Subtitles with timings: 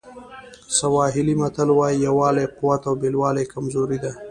[0.77, 4.11] سواهیلي متل وایي یووالی قوت او بېلوالی کمزوري ده.